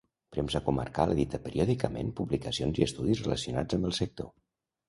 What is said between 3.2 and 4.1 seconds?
relacionats amb el